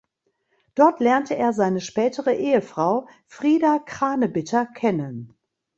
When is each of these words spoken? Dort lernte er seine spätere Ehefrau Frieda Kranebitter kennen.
Dort 0.73 0.99
lernte 0.99 1.35
er 1.37 1.53
seine 1.53 1.79
spätere 1.79 2.33
Ehefrau 2.35 3.07
Frieda 3.27 3.77
Kranebitter 3.77 4.65
kennen. 4.65 5.35